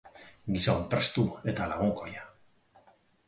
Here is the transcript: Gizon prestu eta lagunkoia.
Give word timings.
Gizon 0.53 0.79
prestu 0.93 1.25
eta 1.53 1.67
lagunkoia. 1.73 2.25